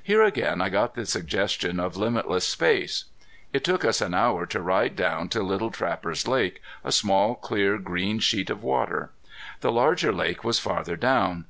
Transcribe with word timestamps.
Here 0.00 0.22
again 0.22 0.60
I 0.62 0.68
got 0.68 0.94
the 0.94 1.04
suggestion 1.04 1.80
of 1.80 1.96
limitless 1.96 2.46
space. 2.46 3.06
It 3.52 3.64
took 3.64 3.84
us 3.84 4.00
an 4.00 4.14
hour 4.14 4.46
to 4.46 4.60
ride 4.60 4.94
down 4.94 5.28
to 5.30 5.42
Little 5.42 5.72
Trappers 5.72 6.28
Lake, 6.28 6.62
a 6.84 6.92
small 6.92 7.34
clear 7.34 7.76
green 7.78 8.20
sheet 8.20 8.48
of 8.48 8.62
water. 8.62 9.10
The 9.62 9.72
larger 9.72 10.12
lake 10.12 10.44
was 10.44 10.60
farther 10.60 10.94
down. 10.94 11.44